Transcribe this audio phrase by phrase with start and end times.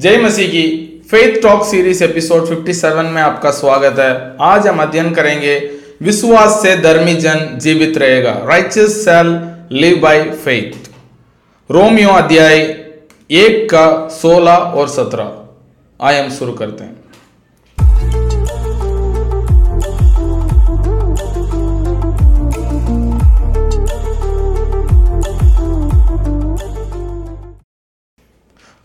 [0.00, 0.62] जय मसीह की
[1.10, 5.70] faith talk series episode 57 में आपका स्वागत है। आज हम अध्ययन करेंगे,
[6.02, 9.26] विश्वास से धर्मी जन जीवित रहेगा righteous shall
[9.72, 10.88] live by faith
[11.70, 12.58] Romeo अध्याय
[13.30, 15.32] एक का सोलह और सत्रह।
[16.00, 16.99] आए हम शुरू करते हैं।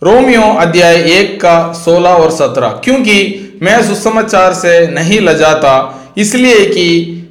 [0.04, 6.88] रोमियो अध्याय एक का सोलह और सत्रह। क्योंकि मैं सुसमाचार से नहीं लजाता, इसलिए कि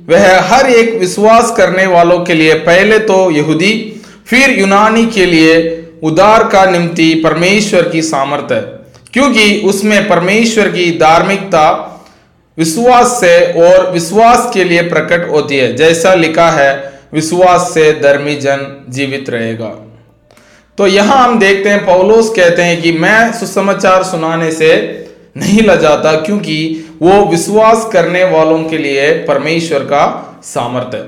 [0.09, 5.87] वह हर एक विश्वास करने वालों के लिए पहले तो यहूदी, फिर यूनानी के लिए
[6.03, 8.61] उदार का निम्ति परमेश्वर की सामर्थ्य है।
[9.13, 11.67] क्योंकि उसमें परमेश्वर की धार्मिकता
[12.59, 18.35] विश्वास से और विश्वास के लिए प्रकट होती है। जैसा लिखा है, विश्वास से धर्मी
[18.35, 19.84] जन जीवित रहेगा।
[20.79, 24.71] तो यहाँ हम देखते हैं, पौलोस कहते हैं कि मैं सुसमाचार सुनाने से
[25.37, 26.57] नहीं लजाता क्योंकि
[27.03, 30.99] वो विश्वास करने वालों के लिए परमेश्वर का सामर्थ्य।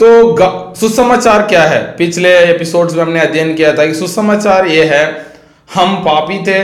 [0.00, 1.80] तो सुसमाचार क्या है?
[1.96, 5.04] पिछले एपिसोड्स में हमने अध्ययन किया था कि सुसमाचार ये है,
[5.74, 6.58] हम पापी थे,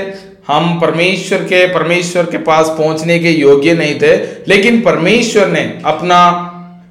[0.47, 4.17] हम परमेश्वर के परमेश्वर के पास पहुँचने के योग्य नहीं थे,
[4.48, 6.20] लेकिन परमेश्वर ने अपना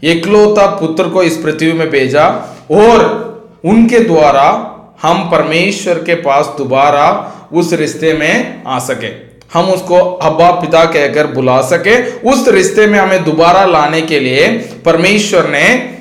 [0.03, 2.27] एकलौता पुत्र को इस पृथ्वी में भेजा
[2.71, 3.24] और
[3.66, 4.71] उनके द्वारा
[5.02, 9.07] हम परमेश्वर के पास दोबारा उस रिश्ते में आ सके।
[9.53, 14.47] हम उसको अब्बा पिता कहकर बुला सके। उस रिश्ते में हमें दोबारा लाने के लिए
[14.85, 15.97] परमेश्वर ने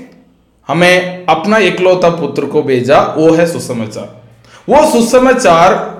[0.69, 4.21] हमें अपना इकलौता पुत्र को भेजा। वो है सुसमाचार।
[4.69, 5.95] वो सुसमाचार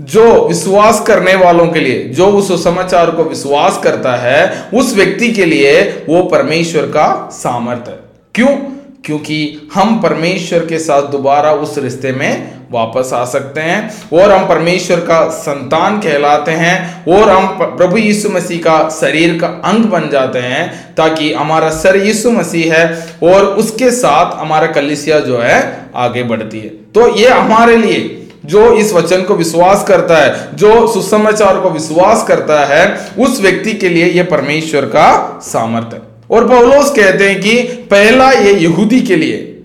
[0.00, 5.28] जो विश्वास करने वालों के लिए, जो उस सुसमाचार को विश्वास करता है, उस व्यक्ति
[5.28, 7.98] के लिए वो परमेश्वर का सामर्थ्य है।
[8.34, 8.79] क्यों?
[9.04, 13.78] क्योंकि हम परमेश्वर के साथ दोबारा उस रिश्ते में वापस आ सकते हैं
[14.12, 19.46] और हम परमेश्वर का संतान कहलाते हैं और हम प्रभु यीशु मसीह का शरीर का
[19.46, 22.86] अंग बन जाते हैं ताकि हमारा सर यीशु मसीह है
[23.22, 28.72] और उसके साथ हमारा कलिसिया जो है आगे बढ़ती है। तो ये हमारे लिए जो
[28.72, 32.86] इस वचन को विश्वास करता है, जो सुसमाचार को विश्वास करता है,
[33.18, 38.54] उस व्यक्ति के लिए यह परमेश्वर का सामर्थ्य और पौलोस कहते हैं कि पहला ये
[38.54, 39.62] यहूदी के लिए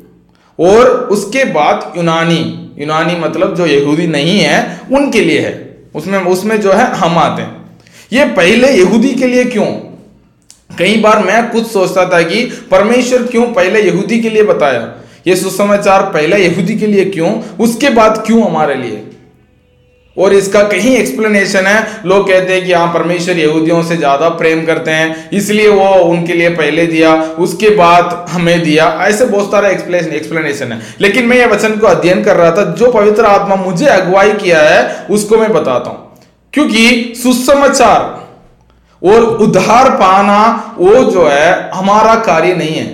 [0.60, 6.62] और उसके बाद यूनानी। यूनानी मतलब जो यहूदी नहीं है, उनके लिए है। उसमें उसमें
[6.62, 7.66] जो है, हम आते हैं।
[8.14, 9.66] ये पहले यहूदी के लिए क्यों?
[10.78, 14.94] कई बार मैं कुछ सोचता था कि परमेश्वर क्यों पहले यहूदी के लिए बताया?
[15.28, 17.42] ये सुसमाचार पहले यहूदी के लिए क्यों?
[17.60, 19.04] उसके बाद क्यों हमारे लिए?
[20.18, 22.02] और इसका कहीं एक्सप्लेनेशन है?
[22.06, 26.34] लोग कहते हैं कि हाँ परमेश्वर यहूदियों से ज़्यादा प्रेम करते हैं इसलिए वो उनके
[26.34, 31.46] लिए पहले दिया उसके बाद हमें दिया। ऐसे बहुत सारा एक्सप्लेनेशन है। लेकिन मैं ये
[31.48, 35.52] वचन को अध्ययन कर रहा था जो पवित्र आत्मा मुझे अगुवाई किया है उसको मैं
[35.54, 36.00] बताता हूँ।
[36.54, 38.14] क्योंकि सुसमाचार
[39.02, 42.94] और उधार पाना वो जो है हमारा कार्य नहीं है।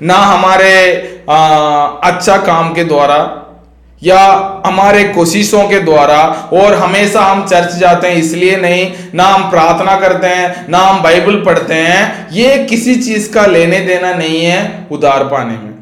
[0.00, 0.74] ना हमारे
[1.30, 1.36] आ,
[2.04, 3.18] अच्छा काम के द्वारा
[4.02, 4.20] या
[4.66, 9.96] हमारे कोशिशों के द्वारा, और हमेशा हम चर्च जाते हैं, इसलिए नहीं, ना हम प्रार्थना
[9.96, 14.86] करते हैं, ना हम बाइबल पढ़ते हैं, ये किसी चीज़ का लेने देना नहीं है
[14.92, 15.72] उदार पाने में।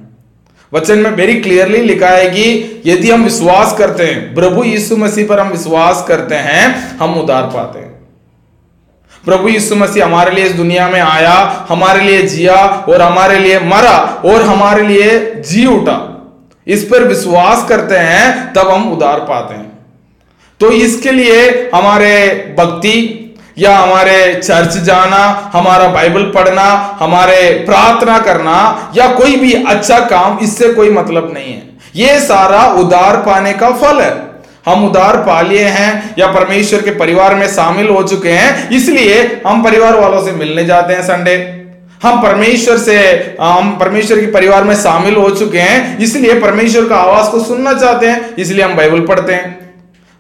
[0.74, 5.26] वचन में वेरी क्लियरली लिखा है कि यदि हम विश्वास करते हैं, प्रभु यीशु मसीह
[5.26, 7.90] पर हम विश्वास करते हैं, हम उदार पाते हैं।
[9.24, 12.56] प्रभु यीशु मसीह हमारे लिए इस दुनिया में आया, हमारे लिए जिया,
[12.88, 16.09] और हमारे लिए मरा, और हमारे लिए जी उठा।
[16.70, 19.68] इस पर विश्वास करते हैं, तब हम उदार पाते हैं।
[20.60, 22.14] तो इसके लिए हमारे
[22.58, 23.26] भक्ति
[23.58, 30.38] या हमारे चर्च जाना, हमारा बाइबल पढ़ना, हमारे प्रार्थना करना या कोई भी अच्छा काम,
[30.38, 34.12] इससे कोई मतलब नहीं है। ये सारा उदार पाने का फल है।
[34.66, 39.42] हम उदार पा लिए हैं या परमेश्वर के परिवार में शामिल हो चुके हैं, इसलिए
[39.46, 41.36] हम परिवार वालों से मिलने जाते हैं संडे।
[42.00, 42.96] हम परमेश्वर से
[43.40, 47.72] हम परमेश्वर के परिवार में शामिल हो चुके हैं, इसलिए परमेश्वर का आवाज़ को सुनना
[47.72, 49.58] चाहते हैं, इसलिए हम बाइबल पढ़ते हैं।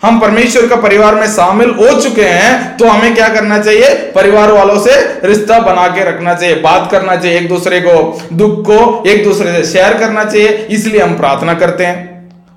[0.02, 3.88] हम परमेश्वर का परिवार में शामिल हो चुके हैं तो हमें क्या करना चाहिए?
[4.14, 4.92] परिवार वालों से
[5.24, 9.52] रिश्ता बना के रखना चाहिए, बात करना चाहिए, एक दूसरे को दुख को एक दूसरे
[9.52, 12.08] से शेयर करना चाहिए, इसलिए हम प्रार्थना करते हैं।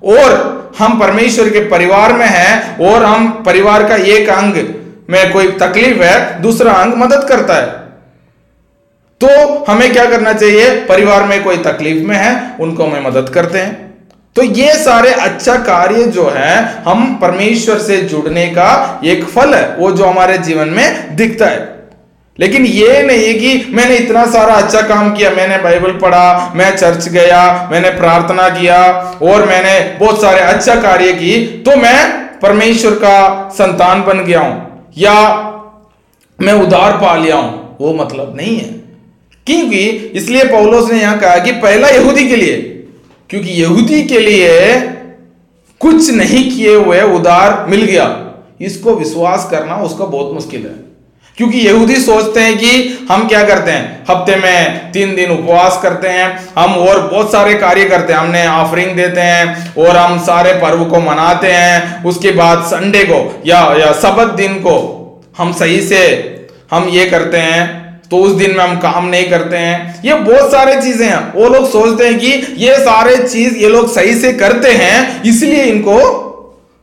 [0.02, 4.54] और हम परमेश्वर के परिवार में हैं, और हम परिवार का एक अंग
[5.10, 7.83] में कोई तकलीफ़ है, दूसरा अंग मदद करता है।
[9.24, 10.70] तो हमें क्या करना चाहिए?
[10.86, 13.82] परिवार में कोई तकलीफ़ में है, उनको हमें मदद करते हैं।
[14.36, 19.76] तो ये सारे अच्छा कार्य जो है, हम परमेश्वर से जुड़ने का एक फल है,
[19.76, 21.72] वो जो हमारे जीवन में दिखता है।
[22.38, 27.08] लेकिन ये नहीं कि मैंने इतना सारा अच्छा काम किया, मैंने बाइबल पढ़ा, मैं चर्च
[27.08, 28.82] गया, मैंने प्रार्थना किया,
[29.22, 31.98] और मैंने बहुत सारे अच्छा कार्य की तो मैं
[32.40, 35.18] परमेश्वर का संतान बन गया हूँ, या
[36.38, 38.83] मैं उधार पा लिया हूँ, वो मतलब नहीं है।
[39.46, 39.80] क्योंकि
[40.16, 42.56] इसलिए पौलोस ने यहाँ कहा कि पहला यहूदी के लिए,
[43.30, 44.80] क्योंकि यहूदी के लिए
[45.80, 48.06] कुछ नहीं किए हुए उदार मिल गया।
[48.60, 50.82] इसको विश्वास करना उसका बहुत मुश्किल है।
[51.38, 54.04] क्योंकि यहूदी सोचते हैं कि हम क्या करते हैं?
[54.10, 58.46] हफ़्ते में तीन दिन उपवास करते हैं, हम और बहुत सारे कार्य करते हैं। हमने
[58.46, 63.60] ऑफरिंग देते हैं और हम सारे पर्व को मनाते हैं। उसके बाद संडे को या
[63.78, 64.76] या सबत दिन को
[65.38, 66.02] हम सही से
[66.70, 70.50] हम ये करते हैं। तो उस दिन में हम काम नहीं करते हैं। ये बहुत
[70.52, 74.32] सारे चीज़ें हैं। वो लोग सोचते हैं कि ये सारे चीज़ ये लोग सही से
[74.32, 75.96] करते हैं, इसलिए इनको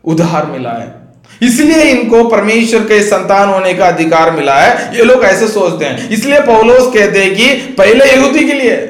[0.04, 1.00] उधार मिला है।
[1.42, 6.10] इसलिए इनको परमेश्वर के संतान होने का अधिकार मिला है। ये लोग ऐसे सोचते हैं।
[6.10, 8.88] इसलिए पौलोस कहते हैं कि पहले यहूदी के लिए।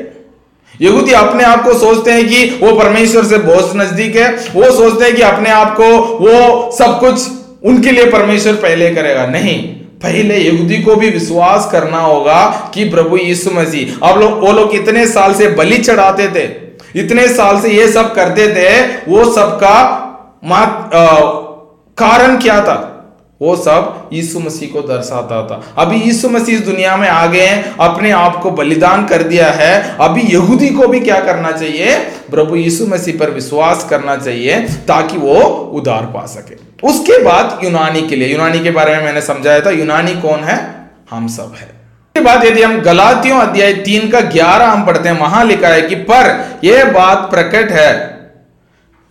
[0.82, 5.06] यहूदी अपने आप को सोचते हैं कि वो परमेश्वर से बहुत नज़दीक है। वो सोचते
[5.06, 5.90] हैं कि अपने आप को
[6.20, 7.28] वो सब कुछ
[7.64, 12.40] उनके लिए परमेश्वर पहले करेगा। नहीं। पहले यहूदी को भी विश्वास करना होगा
[12.74, 16.46] कि प्रभु यीशु मसीह। अब लोग वो लोग इतने साल से बलि चढ़ाते थे,
[17.00, 18.70] इतने साल से ये सब करते थे,
[19.08, 19.78] वो सबका
[21.98, 22.76] कारण क्या था?
[23.42, 27.46] वो सब यीशु मसीह को दर्शाता था। अभी यीशु मसीह इस दुनिया में आ गए
[27.46, 31.98] हैं, अपने आप को बलिदान कर दिया है। अभी यहूदी को भी क्या करना चाहिए?
[32.32, 35.34] प्रभु यीशु मसीह पर विश्वास करना चाहिए ताकि वो
[35.74, 39.70] उधार पा सके। उसके बाद यूनानी के लिए, यूनानी के बारे में मैंने समझाया था,
[39.70, 40.90] यूनानी कौन है?
[41.12, 41.68] हम सब है।
[42.16, 45.82] के बाद यदि हम गलातियों अध्याय तीन का ग्यारह हम पढ़ते हैं, वहाँ लिखा है
[45.82, 48.22] कि, पर यह बात प्रकट है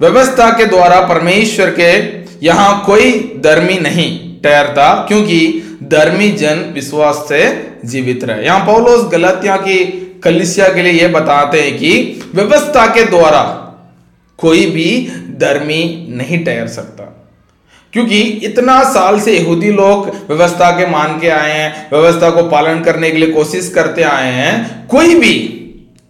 [0.00, 3.13] व्यवस्था के द्वारा परमेश्वर के यहाँ कोई
[3.45, 4.09] धर्मी नहीं
[4.43, 5.41] ठहरता, क्योंकि
[5.85, 7.43] धर्मी जन विश्वास से
[7.85, 9.85] जीवित रहे। यहाँ पौलोस गलतियाँ की
[10.25, 13.43] कलिसिया के लिए यह बताते हैं कि व्यवस्था के द्वारा
[14.39, 14.91] कोई भी
[15.41, 17.07] धर्मी नहीं ठहर सकता।
[17.93, 22.81] क्योंकि इतना साल से यहूदी लोग व्यवस्था के मान के आए हैं, व्यवस्था को पालन
[22.81, 25.35] करने के लिए कोशिश करते आए हैं, कोई भी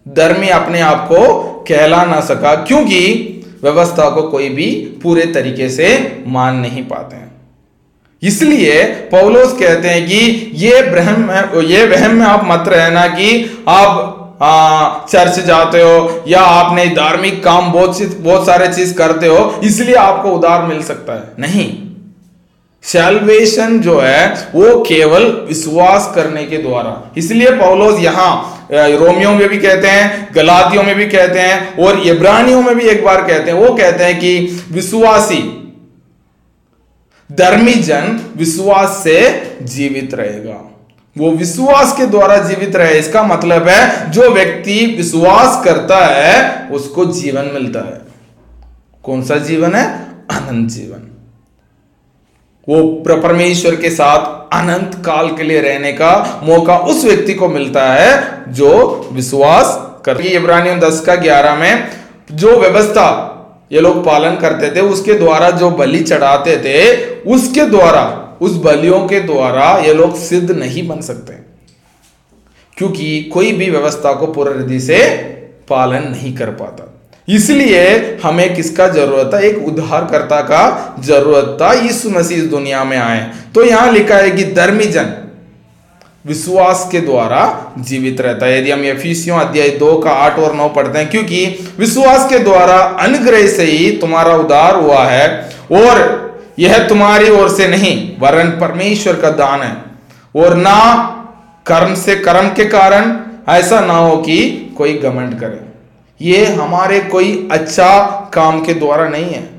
[0.05, 1.23] धर्मी अपने आप को
[1.67, 4.69] कहला ना सका, क्योंकि व्यवस्था को कोई भी
[5.03, 5.89] पूरे तरीके से
[6.27, 7.29] मान नहीं पाते हैं।
[8.21, 13.29] इसलिए पौलोस कहते हैं कि ये ब्रह्म ये वहम में आप मत रहना कि
[13.67, 19.59] आप आ, चर्च जाते हो या आपने धार्मिक काम बहुत बहुत सारे चीज़ करते हो
[19.63, 21.67] इसलिए आपको उदार मिल सकता है। नहीं।
[22.83, 29.57] सेल्वेशन जो है वो केवल विश्वास करने के द्वारा। इसलिए पौलोस यहाँ रोमियो में भी
[29.57, 33.57] कहते हैं, गलातियों में भी कहते हैं, और इब्रानियों में भी एक बार कहते हैं,
[33.57, 35.57] वो कहते हैं कि विश्वासी,
[37.31, 40.67] धर्मी जन विश्वास से जीवित रहेगा।
[41.17, 47.05] वो विश्वास के द्वारा जीवित रहे, इसका मतलब है, जो व्यक्ति विश्वास करता है, उसको
[47.05, 48.01] जीवन मिलता है।
[49.03, 49.85] कौन सा जीवन है?
[50.31, 51.10] अनंत जीवन।
[52.69, 57.93] वो परमेश्वर के साथ अनंत काल के लिए रहने का मौका उस व्यक्ति को मिलता
[57.93, 61.87] है जो विश्वास कर इब्रानियम दस का ग्यारह में
[62.31, 63.27] जो व्यवस्था
[63.71, 69.07] ये लोग पालन करते थे, उसके द्वारा जो बलि चढ़ाते थे, उसके द्वारा, उस बलियों
[69.07, 71.33] के द्वारा ये लोग सिद्ध नहीं बन सकते।
[72.77, 75.15] क्योंकि कोई भी व्यवस्था को पूर्ण से
[75.69, 76.90] पालन नहीं कर पाता।
[77.31, 79.41] इसलिए हमें किसका ज़रूरत है?
[79.43, 84.43] एक उद्धारकर्ता का ज़रूरत था, यीशु मसीह दुनिया में आए। तो यहाँ लिखा है कि
[84.43, 85.13] धर्मी जन
[86.25, 90.67] विश्वास के द्वारा जीवित रहता है। यदि हम एफिसियों अध्याय दो का आठ और नौ
[90.69, 96.19] पढ़ते हैं, क्योंकि विश्वास के द्वारा अनुग्रह से ही तुम्हारा उद्धार हुआ है, और
[96.59, 99.75] यह तुम्हारी ओर से नहीं, वरन परमेश्वर का दान है।
[100.35, 100.77] और ना
[101.65, 103.17] कर्म से कर्म के कारण,
[103.49, 105.70] ऐसा ना हो कि कोई घमंड करे।
[106.21, 107.89] ये हमारे कोई अच्छा
[108.33, 109.49] काम के द्वारा नहीं है।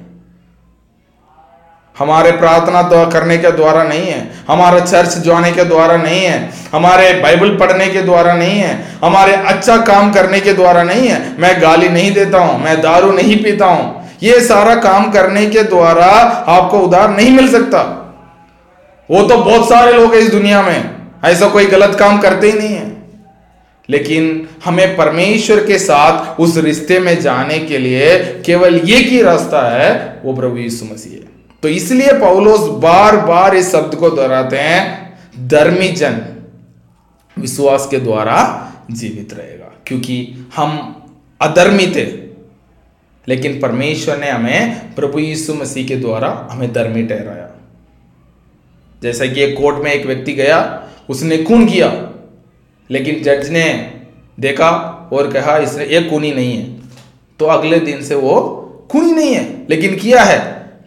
[1.97, 7.13] हमारे प्रार्थना करने के द्वारा नहीं है। हमारा चर्च जाने के द्वारा नहीं है। हमारे
[7.15, 11.63] बाइबल पढ़ने के द्वारा नहीं है। हमारे अच्छा काम करने के द्वारा नहीं है। मैं
[11.63, 16.07] गाली नहीं देता हूँ, मैं दारू नहीं पीता हूँ। ये सारा काम करने के द्वारा
[16.49, 17.83] आपको उधार नहीं मिल सकता।
[19.11, 20.91] वो तो बहुत सारे लोग हैं इस दुनिया में।
[21.25, 23.02] ऐसा कोई गलत काम करते ही नहीं है।
[23.89, 29.63] लेकिन हमें परमेश्वर के साथ उस रिश्ते में जाने के लिए केवल ये ही रास्ता
[29.71, 31.31] है, वो प्रभु यीशु मसीह है।
[31.63, 36.21] तो इसलिए पौलोस बार बार इस शब्द को दोहराते हैं, धर्मी जन
[37.37, 38.39] विश्वास के द्वारा
[38.91, 41.05] जीवित रहेगा, क्योंकि हम
[41.41, 42.05] अधर्मी थे,
[43.27, 47.49] लेकिन परमेश्वर ने हमें प्रभु यीशु मसीह के द्वारा हमें धर्मी ठहराया।
[49.03, 50.59] जैसा कि एक कोर्ट में एक व्यक्ति गया,
[51.09, 51.89] उसने खून किया
[52.93, 53.93] लेकिन जज ने
[54.41, 54.71] देखा
[55.13, 56.65] और कहा इसने एक खूनी नहीं है।
[57.39, 58.41] तो अगले दिन से वो
[58.93, 60.41] खूनी नहीं है, लेकिन किया है।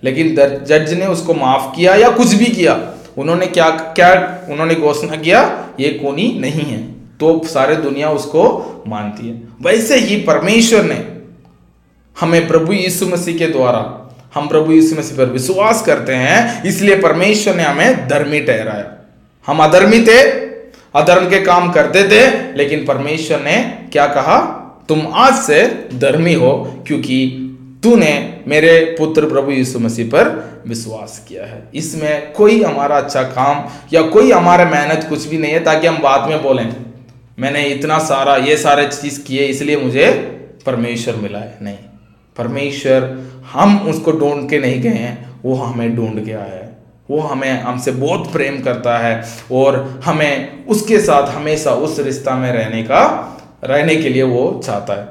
[0.04, 0.36] लेकिन
[0.66, 5.70] जज ने उसको माफ़ किया या कुछ भी किया, उन्होंने क्या क्या, उन्होंने घोषणा किया,
[5.80, 11.04] ये खूनी नहीं है। तो सारे दुनिया उसको मानती है। वैसे ही परमेश्वर ने
[12.20, 13.82] हमें प्रभु यीशु मसीह के द्वारा,
[14.36, 18.92] हम प्रभु यीशु मसीह पर विश्वास करते हैं, इसलिए परमेश्वर ने हमें धर्मी ठहराया।
[19.48, 20.45] हम अधर्मी थे
[20.96, 23.58] अधर्म के काम करते थे लेकिन परमेश्वर ने
[23.92, 24.38] क्या कहा?
[24.90, 27.42] तुम आज से धर्मी हो, क्योंकि
[27.84, 30.30] तूने मेरे पुत्र प्रभु यीशु मसीह पर
[30.68, 35.54] विश्वास किया है। इसमें कोई हमारा अच्छा काम या कोई हमारा मेहनत कुछ भी नहीं
[35.54, 36.76] है, ताकि हम बाद में बोलें,
[37.40, 40.12] मैंने इतना सारा, ये सारे चीज़ किए, इसलिए मुझे
[40.66, 41.78] परमेश्वर मिला है। नहीं,
[42.38, 43.12] परमेश्वर
[43.52, 46.75] हम उसको ढूंढ के नहीं गए हैं, वो हमें ढूंढ के आया है।
[47.10, 52.52] वो हमें हमसे बहुत प्रेम करता है और हमें उसके साथ हमेशा उस रिश्ता में
[52.52, 53.02] रहने का,
[53.64, 55.06] रहने के लिए वो चाहता है।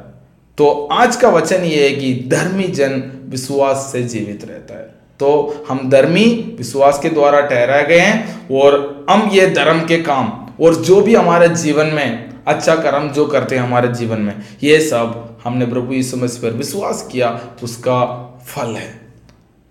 [0.59, 5.67] तो आज का वचन ये है कि धर्मी जन विश्वास से जीवित रहता है। तो
[5.69, 10.75] हम धर्मी विश्वास के द्वारा ठहराए गए हैं और हम ये धर्म के काम और
[10.75, 15.39] जो भी हमारे जीवन में अच्छा कर्म जो करते हैं हमारे जीवन में, ये सब
[15.45, 18.05] हमने प्रभु यीशु मसीह पर विश्वास किया, उसका
[18.47, 19.01] फल है,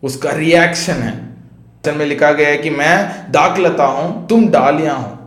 [0.03, 1.32] उसका रिएक्शन है।
[1.87, 5.17] में लिखा गया है कि मैं दाखलता हूँ, तुम डालियाँ हो।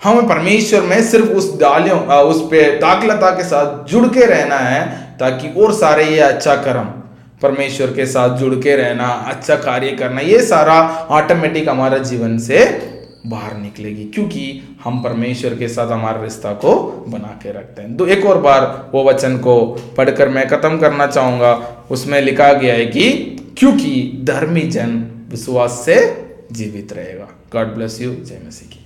[0.00, 4.86] हमें परमेश्वर में सिर्फ़ उस डालियों उस पे दाखलता के साथ जुड़ के रहना है
[5.18, 6.84] ताकि और सारे ये अच्छा कर्म,
[7.42, 12.64] परमेश्वर के साथ जुड़ के रहना अच्छा कार्य करना, ये सारा ऑटोमेटिक हमारा जीवन से
[13.26, 16.74] बाहर निकलेगी, क्योंकि हम परमेश्वर के साथ हमारे रिश्ता को
[17.08, 19.60] बना के रखते हैं। तो एक और बार वो वचन को
[19.96, 21.52] पढ़कर मैं खत्म करना चाहूँगा।
[21.90, 23.10] उसमें लिखा गया है कि,
[23.58, 25.96] क्योंकि धर्मी जन विश्वास से
[26.52, 28.79] जीवित रहेगा। गॉड ब्लेस यू जय मसीह की।